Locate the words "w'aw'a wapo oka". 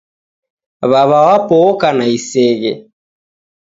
0.91-1.89